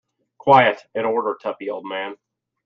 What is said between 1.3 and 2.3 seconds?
Tuppy, old man.